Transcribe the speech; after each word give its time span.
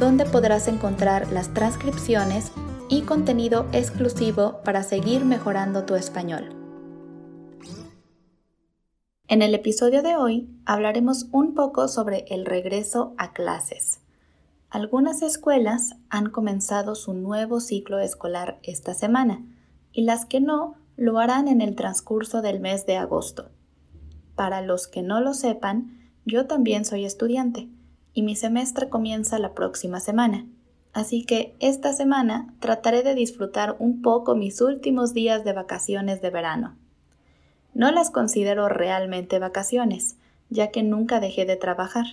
donde 0.00 0.24
podrás 0.24 0.66
encontrar 0.66 1.30
las 1.30 1.52
transcripciones 1.52 2.52
y 2.88 3.02
contenido 3.02 3.66
exclusivo 3.72 4.62
para 4.64 4.82
seguir 4.82 5.26
mejorando 5.26 5.84
tu 5.84 5.94
español. 5.94 6.56
En 9.28 9.42
el 9.42 9.54
episodio 9.54 10.02
de 10.02 10.16
hoy 10.16 10.48
hablaremos 10.64 11.28
un 11.32 11.54
poco 11.54 11.86
sobre 11.86 12.24
el 12.30 12.46
regreso 12.46 13.14
a 13.18 13.34
clases. 13.34 14.00
Algunas 14.70 15.20
escuelas 15.20 15.96
han 16.08 16.30
comenzado 16.30 16.94
su 16.94 17.12
nuevo 17.12 17.60
ciclo 17.60 17.98
escolar 17.98 18.58
esta 18.62 18.94
semana 18.94 19.44
y 19.92 20.04
las 20.04 20.24
que 20.24 20.40
no 20.40 20.76
lo 20.96 21.18
harán 21.18 21.46
en 21.46 21.60
el 21.60 21.76
transcurso 21.76 22.40
del 22.40 22.58
mes 22.58 22.86
de 22.86 22.96
agosto. 22.96 23.50
Para 24.34 24.62
los 24.62 24.88
que 24.88 25.02
no 25.02 25.20
lo 25.20 25.34
sepan, 25.34 26.10
yo 26.24 26.46
también 26.46 26.86
soy 26.86 27.04
estudiante 27.04 27.68
y 28.14 28.22
mi 28.22 28.36
semestre 28.36 28.88
comienza 28.88 29.38
la 29.38 29.54
próxima 29.54 30.00
semana. 30.00 30.46
Así 30.92 31.24
que 31.24 31.54
esta 31.60 31.92
semana 31.92 32.52
trataré 32.58 33.02
de 33.02 33.14
disfrutar 33.14 33.76
un 33.78 34.02
poco 34.02 34.34
mis 34.34 34.60
últimos 34.60 35.14
días 35.14 35.44
de 35.44 35.52
vacaciones 35.52 36.20
de 36.20 36.30
verano. 36.30 36.76
No 37.74 37.92
las 37.92 38.10
considero 38.10 38.68
realmente 38.68 39.38
vacaciones, 39.38 40.16
ya 40.48 40.72
que 40.72 40.82
nunca 40.82 41.20
dejé 41.20 41.46
de 41.46 41.56
trabajar. 41.56 42.06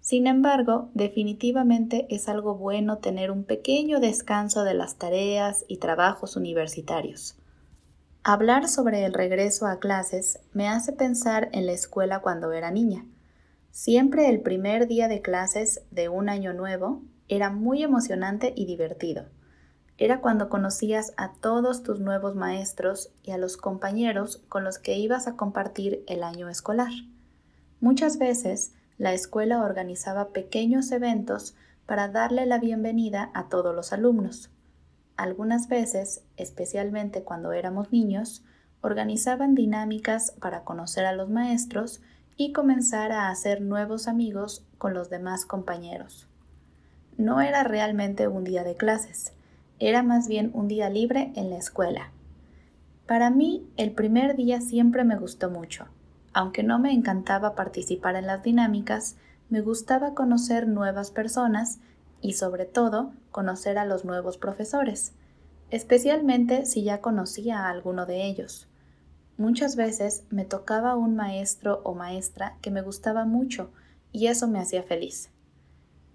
Sin 0.00 0.26
embargo, 0.26 0.90
definitivamente 0.94 2.06
es 2.10 2.28
algo 2.28 2.54
bueno 2.54 2.98
tener 2.98 3.30
un 3.30 3.44
pequeño 3.44 4.00
descanso 4.00 4.64
de 4.64 4.74
las 4.74 4.96
tareas 4.96 5.64
y 5.68 5.78
trabajos 5.78 6.36
universitarios. 6.36 7.36
Hablar 8.24 8.68
sobre 8.68 9.04
el 9.04 9.14
regreso 9.14 9.66
a 9.66 9.80
clases 9.80 10.38
me 10.52 10.68
hace 10.68 10.92
pensar 10.92 11.48
en 11.52 11.66
la 11.66 11.72
escuela 11.72 12.20
cuando 12.20 12.52
era 12.52 12.70
niña. 12.70 13.04
Siempre 13.72 14.28
el 14.28 14.42
primer 14.42 14.86
día 14.86 15.08
de 15.08 15.22
clases 15.22 15.80
de 15.90 16.10
un 16.10 16.28
año 16.28 16.52
nuevo 16.52 17.00
era 17.28 17.48
muy 17.48 17.82
emocionante 17.82 18.52
y 18.54 18.66
divertido. 18.66 19.24
Era 19.96 20.20
cuando 20.20 20.50
conocías 20.50 21.14
a 21.16 21.32
todos 21.40 21.82
tus 21.82 21.98
nuevos 21.98 22.36
maestros 22.36 23.14
y 23.22 23.30
a 23.30 23.38
los 23.38 23.56
compañeros 23.56 24.42
con 24.50 24.62
los 24.62 24.78
que 24.78 24.98
ibas 24.98 25.26
a 25.26 25.36
compartir 25.36 26.04
el 26.06 26.22
año 26.22 26.50
escolar. 26.50 26.92
Muchas 27.80 28.18
veces 28.18 28.74
la 28.98 29.14
escuela 29.14 29.62
organizaba 29.62 30.34
pequeños 30.34 30.92
eventos 30.92 31.54
para 31.86 32.08
darle 32.08 32.44
la 32.44 32.58
bienvenida 32.58 33.30
a 33.32 33.48
todos 33.48 33.74
los 33.74 33.94
alumnos. 33.94 34.50
Algunas 35.16 35.68
veces, 35.68 36.26
especialmente 36.36 37.22
cuando 37.22 37.52
éramos 37.52 37.90
niños, 37.90 38.44
organizaban 38.82 39.54
dinámicas 39.54 40.32
para 40.42 40.62
conocer 40.62 41.06
a 41.06 41.14
los 41.14 41.30
maestros 41.30 42.02
y 42.36 42.52
comenzar 42.52 43.12
a 43.12 43.28
hacer 43.28 43.60
nuevos 43.60 44.08
amigos 44.08 44.64
con 44.78 44.94
los 44.94 45.10
demás 45.10 45.44
compañeros. 45.44 46.28
No 47.16 47.40
era 47.40 47.62
realmente 47.62 48.28
un 48.28 48.44
día 48.44 48.64
de 48.64 48.74
clases, 48.74 49.32
era 49.78 50.02
más 50.02 50.28
bien 50.28 50.50
un 50.54 50.68
día 50.68 50.88
libre 50.90 51.32
en 51.36 51.50
la 51.50 51.58
escuela. 51.58 52.10
Para 53.06 53.30
mí, 53.30 53.66
el 53.76 53.92
primer 53.92 54.36
día 54.36 54.60
siempre 54.60 55.04
me 55.04 55.16
gustó 55.16 55.50
mucho. 55.50 55.86
Aunque 56.32 56.62
no 56.62 56.78
me 56.78 56.92
encantaba 56.92 57.54
participar 57.54 58.16
en 58.16 58.26
las 58.26 58.42
dinámicas, 58.42 59.16
me 59.50 59.60
gustaba 59.60 60.14
conocer 60.14 60.66
nuevas 60.66 61.10
personas 61.10 61.78
y 62.22 62.34
sobre 62.34 62.64
todo 62.64 63.12
conocer 63.30 63.76
a 63.76 63.84
los 63.84 64.04
nuevos 64.04 64.38
profesores, 64.38 65.12
especialmente 65.70 66.64
si 66.64 66.84
ya 66.84 67.00
conocía 67.00 67.66
a 67.66 67.70
alguno 67.70 68.06
de 68.06 68.26
ellos. 68.26 68.68
Muchas 69.38 69.76
veces 69.76 70.24
me 70.28 70.44
tocaba 70.44 70.94
un 70.94 71.16
maestro 71.16 71.80
o 71.84 71.94
maestra 71.94 72.58
que 72.60 72.70
me 72.70 72.82
gustaba 72.82 73.24
mucho 73.24 73.72
y 74.12 74.26
eso 74.26 74.46
me 74.46 74.58
hacía 74.58 74.82
feliz. 74.82 75.30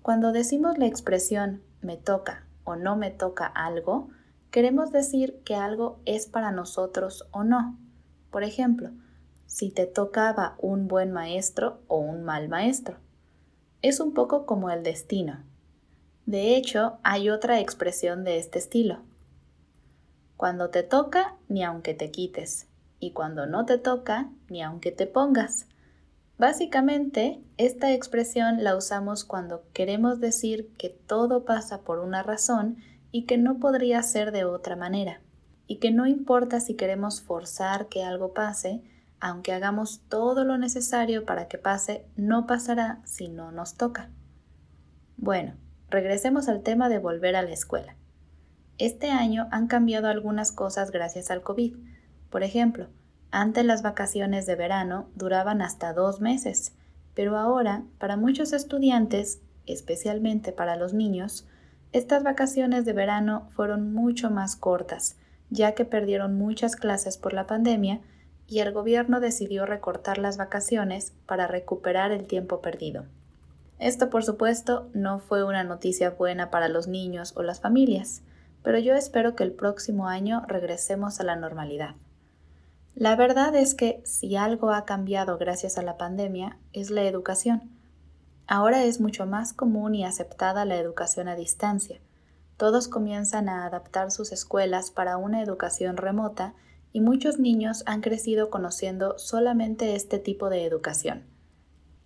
Cuando 0.03 0.31
decimos 0.31 0.77
la 0.77 0.85
expresión 0.85 1.63
me 1.81 1.97
toca 1.97 2.45
o 2.63 2.75
no 2.75 2.95
me 2.95 3.09
toca 3.09 3.47
algo, 3.47 4.09
queremos 4.51 4.91
decir 4.91 5.41
que 5.43 5.55
algo 5.55 5.99
es 6.05 6.27
para 6.27 6.51
nosotros 6.51 7.27
o 7.31 7.43
no. 7.43 7.79
Por 8.29 8.43
ejemplo, 8.43 8.91
si 9.47 9.71
te 9.71 9.87
tocaba 9.87 10.55
un 10.59 10.87
buen 10.87 11.11
maestro 11.11 11.81
o 11.87 11.97
un 11.97 12.23
mal 12.23 12.49
maestro. 12.49 12.97
Es 13.81 13.99
un 13.99 14.13
poco 14.13 14.45
como 14.45 14.69
el 14.69 14.83
destino. 14.83 15.43
De 16.27 16.55
hecho, 16.55 16.99
hay 17.03 17.29
otra 17.29 17.59
expresión 17.59 18.23
de 18.23 18.37
este 18.37 18.59
estilo. 18.59 18.99
Cuando 20.35 20.69
te 20.69 20.83
toca, 20.83 21.35
ni 21.47 21.63
aunque 21.63 21.95
te 21.95 22.11
quites 22.11 22.66
y 22.99 23.11
cuando 23.11 23.45
no 23.45 23.65
te 23.65 23.77
toca, 23.77 24.29
ni 24.49 24.61
aunque 24.61 24.91
te 24.91 25.07
pongas. 25.07 25.67
Básicamente, 26.37 27.41
esta 27.57 27.93
expresión 27.93 28.63
la 28.63 28.75
usamos 28.75 29.23
cuando 29.23 29.63
queremos 29.73 30.19
decir 30.19 30.69
que 30.77 30.89
todo 30.89 31.45
pasa 31.45 31.81
por 31.81 31.99
una 31.99 32.21
razón 32.21 32.77
y 33.11 33.25
que 33.25 33.37
no 33.37 33.57
podría 33.59 34.03
ser 34.03 34.31
de 34.31 34.45
otra 34.45 34.75
manera, 34.75 35.21
y 35.65 35.77
que 35.77 35.91
no 35.91 36.05
importa 36.05 36.59
si 36.59 36.75
queremos 36.75 37.21
forzar 37.21 37.87
que 37.87 38.03
algo 38.03 38.33
pase, 38.33 38.83
aunque 39.19 39.53
hagamos 39.53 40.01
todo 40.09 40.43
lo 40.43 40.57
necesario 40.57 41.25
para 41.25 41.47
que 41.47 41.57
pase, 41.57 42.05
no 42.15 42.45
pasará 42.45 43.01
si 43.03 43.29
no 43.29 43.51
nos 43.51 43.75
toca. 43.75 44.11
Bueno, 45.17 45.55
regresemos 45.89 46.47
al 46.47 46.61
tema 46.61 46.89
de 46.89 46.99
volver 46.99 47.35
a 47.35 47.41
la 47.41 47.51
escuela. 47.51 47.95
Este 48.77 49.09
año 49.09 49.47
han 49.49 49.65
cambiado 49.65 50.07
algunas 50.07 50.51
cosas 50.51 50.91
gracias 50.91 51.31
al 51.31 51.41
COVID, 51.41 51.75
por 52.29 52.43
ejemplo, 52.43 52.87
antes 53.31 53.65
las 53.65 53.81
vacaciones 53.81 54.45
de 54.45 54.55
verano 54.55 55.09
duraban 55.15 55.61
hasta 55.61 55.93
dos 55.93 56.21
meses, 56.21 56.73
pero 57.13 57.37
ahora, 57.37 57.83
para 57.99 58.17
muchos 58.17 58.53
estudiantes, 58.53 59.41
especialmente 59.65 60.51
para 60.51 60.75
los 60.75 60.93
niños, 60.93 61.47
estas 61.93 62.23
vacaciones 62.23 62.85
de 62.85 62.93
verano 62.93 63.47
fueron 63.51 63.93
mucho 63.93 64.29
más 64.29 64.55
cortas, 64.55 65.17
ya 65.49 65.73
que 65.73 65.85
perdieron 65.85 66.37
muchas 66.37 66.75
clases 66.75 67.17
por 67.17 67.33
la 67.33 67.47
pandemia 67.47 68.01
y 68.47 68.59
el 68.59 68.71
gobierno 68.71 69.19
decidió 69.19 69.65
recortar 69.65 70.17
las 70.17 70.37
vacaciones 70.37 71.13
para 71.25 71.47
recuperar 71.47 72.11
el 72.11 72.25
tiempo 72.25 72.61
perdido. 72.61 73.05
Esto, 73.79 74.09
por 74.09 74.23
supuesto, 74.23 74.89
no 74.93 75.19
fue 75.19 75.43
una 75.43 75.63
noticia 75.63 76.09
buena 76.11 76.49
para 76.49 76.67
los 76.67 76.87
niños 76.87 77.33
o 77.35 77.43
las 77.43 77.61
familias, 77.61 78.23
pero 78.63 78.79
yo 78.79 78.95
espero 78.95 79.35
que 79.35 79.43
el 79.43 79.51
próximo 79.51 80.07
año 80.07 80.43
regresemos 80.47 81.19
a 81.19 81.23
la 81.23 81.35
normalidad. 81.35 81.95
La 82.99 83.15
verdad 83.15 83.55
es 83.55 83.75
que 83.75 84.01
si 84.05 84.37
algo 84.37 84.71
ha 84.71 84.83
cambiado 84.83 85.37
gracias 85.37 85.77
a 85.77 85.83
la 85.83 85.97
pandemia 85.97 86.57
es 86.73 86.89
la 86.89 87.03
educación. 87.03 87.69
Ahora 88.47 88.85
es 88.85 88.99
mucho 88.99 89.27
más 89.27 89.53
común 89.53 89.93
y 89.93 90.03
aceptada 90.03 90.65
la 90.65 90.77
educación 90.77 91.27
a 91.27 91.35
distancia. 91.35 92.01
Todos 92.57 92.87
comienzan 92.87 93.49
a 93.49 93.67
adaptar 93.67 94.09
sus 94.09 94.31
escuelas 94.31 94.89
para 94.89 95.17
una 95.17 95.43
educación 95.43 95.95
remota 95.95 96.55
y 96.91 97.01
muchos 97.01 97.37
niños 97.37 97.83
han 97.85 98.01
crecido 98.01 98.49
conociendo 98.49 99.19
solamente 99.19 99.93
este 99.93 100.17
tipo 100.17 100.49
de 100.49 100.65
educación. 100.65 101.27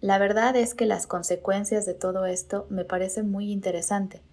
La 0.02 0.18
verdad 0.18 0.58
es 0.58 0.74
que 0.76 0.86
las 0.86 1.08
consecuencias 1.08 1.86
de 1.86 1.94
todo 1.94 2.26
esto 2.26 2.68
me 2.70 2.84
parecen 2.84 3.32
muy 3.32 3.50
interesante. 3.50 4.24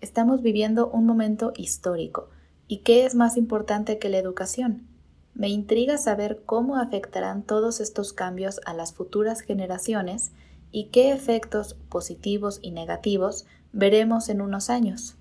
Estamos 0.00 0.42
viviendo 0.42 0.86
un 0.90 1.06
momento 1.06 1.52
histórico. 1.56 2.28
¿Y 2.68 2.82
qué 2.82 3.04
es 3.04 3.16
más 3.16 3.36
importante 3.36 3.98
que 3.98 4.10
la 4.10 4.18
educación? 4.18 4.93
Me 5.34 5.48
intriga 5.48 5.98
saber 5.98 6.42
cómo 6.46 6.76
afectarán 6.76 7.42
todos 7.42 7.80
estos 7.80 8.12
cambios 8.12 8.60
a 8.66 8.74
las 8.74 8.94
futuras 8.94 9.40
generaciones 9.40 10.32
y 10.70 10.86
qué 10.86 11.12
efectos 11.12 11.74
positivos 11.88 12.60
y 12.62 12.70
negativos 12.70 13.46
veremos 13.72 14.28
en 14.28 14.40
unos 14.40 14.70
años. 14.70 15.16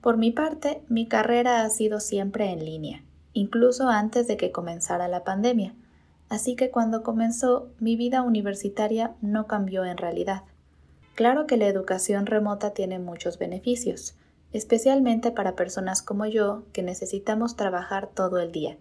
Por 0.00 0.16
mi 0.16 0.32
parte, 0.32 0.82
mi 0.88 1.06
carrera 1.06 1.62
ha 1.62 1.70
sido 1.70 2.00
siempre 2.00 2.50
en 2.50 2.64
línea, 2.64 3.04
incluso 3.32 3.88
antes 3.88 4.26
de 4.26 4.36
que 4.36 4.50
comenzara 4.50 5.08
la 5.08 5.22
pandemia, 5.22 5.74
así 6.28 6.56
que 6.56 6.70
cuando 6.70 7.04
comenzó 7.04 7.68
mi 7.78 7.96
vida 7.96 8.22
universitaria 8.22 9.14
no 9.20 9.46
cambió 9.46 9.84
en 9.84 9.96
realidad. 9.96 10.42
Claro 11.14 11.46
que 11.46 11.56
la 11.56 11.66
educación 11.66 12.26
remota 12.26 12.70
tiene 12.70 12.98
muchos 12.98 13.38
beneficios, 13.38 14.16
especialmente 14.52 15.30
para 15.30 15.56
personas 15.56 16.02
como 16.02 16.26
yo 16.26 16.64
que 16.72 16.82
necesitamos 16.82 17.56
trabajar 17.56 18.08
todo 18.08 18.38
el 18.38 18.52
día, 18.52 18.76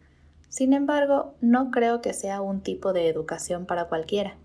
sin 0.56 0.72
embargo, 0.72 1.34
no 1.42 1.70
creo 1.70 2.00
que 2.00 2.14
sea 2.14 2.40
un 2.40 2.62
tipo 2.62 2.94
de 2.94 3.10
educación 3.10 3.66
para 3.66 3.90
cualquiera. 3.90 4.38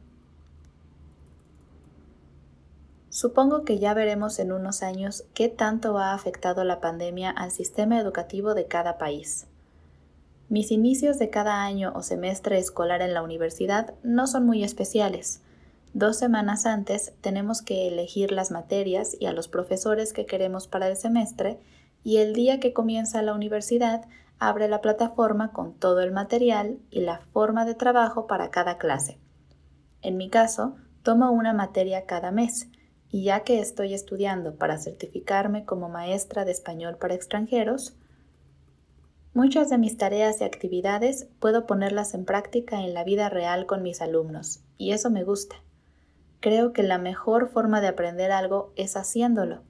Supongo 3.11 3.65
que 3.65 3.79
ya 3.79 3.95
veremos 3.95 4.41
en 4.41 4.51
unos 4.51 4.83
años 4.83 5.23
qué 5.35 5.49
tanto 5.49 5.99
ha 5.99 6.13
afectado 6.13 6.65
la 6.65 6.81
pandemia 6.81 7.31
al 7.31 7.53
sistema 7.53 8.01
educativo 8.01 8.55
de 8.55 8.67
cada 8.67 8.99
país. 8.99 9.47
Mis 10.49 10.73
inicios 10.73 11.21
de 11.21 11.31
cada 11.31 11.63
año 11.63 11.93
o 11.95 12.03
semestre 12.03 12.59
escolar 12.59 13.03
en 13.03 13.15
la 13.15 13.23
universidad 13.23 13.95
no 14.03 14.27
son 14.27 14.47
muy 14.47 14.65
especiales. 14.65 15.43
Dos 15.95 16.17
semanas 16.17 16.67
antes 16.67 17.13
tenemos 17.21 17.63
que 17.63 17.87
elegir 17.87 18.33
las 18.33 18.51
materias 18.51 19.17
y 19.21 19.27
a 19.27 19.33
los 19.33 19.47
profesores 19.47 20.13
que 20.13 20.27
queremos 20.27 20.67
para 20.67 20.89
el 20.89 20.97
semestre 20.97 21.61
y 22.03 22.17
el 22.17 22.33
día 22.33 22.59
que 22.59 22.73
comienza 22.73 23.23
la 23.23 23.33
universidad 23.33 24.09
abre 24.41 24.69
la 24.69 24.81
plataforma 24.81 25.53
con 25.53 25.75
todo 25.75 26.01
el 26.01 26.13
material 26.13 26.81
y 26.91 27.01
la 27.01 27.21
forma 27.33 27.65
de 27.65 27.75
trabajo 27.75 28.27
para 28.27 28.51
cada 28.51 28.79
clase. 28.79 29.21
En 30.03 30.17
mi 30.17 30.31
caso, 30.31 30.77
tomo 31.03 31.31
una 31.31 31.53
materia 31.53 32.07
cada 32.07 32.33
mes 32.33 32.69
y 33.11 33.25
ya 33.25 33.41
que 33.41 33.61
estoy 33.61 33.93
estudiando 33.93 34.57
para 34.57 34.79
certificarme 34.79 35.65
como 35.65 35.89
maestra 35.89 36.45
de 36.45 36.53
español 36.53 36.97
para 36.97 37.15
extranjeros, 37.15 37.97
muchas 39.35 39.69
de 39.69 39.79
mis 39.79 39.97
tareas 39.97 40.41
y 40.41 40.45
actividades 40.45 41.29
puedo 41.39 41.67
ponerlas 41.67 42.15
en 42.15 42.25
práctica 42.25 42.81
en 42.81 42.95
la 42.95 43.05
vida 43.05 43.29
real 43.29 43.67
con 43.67 43.83
mis 43.83 44.01
alumnos, 44.01 44.63
y 44.79 44.93
eso 44.93 45.11
me 45.11 45.25
gusta. 45.25 45.57
Creo 46.41 46.73
que 46.73 46.83
la 46.83 46.99
mejor 46.99 47.49
forma 47.49 47.81
de 47.81 47.89
aprender 47.89 48.33
algo 48.33 48.73
es 48.77 48.97
haciéndolo. 48.97 49.63